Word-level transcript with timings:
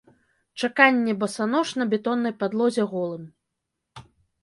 Чаканне 0.61 1.13
басанож 1.25 1.75
на 1.81 1.87
бетоннай 1.93 2.35
падлозе 2.43 2.89
голым. 2.97 3.33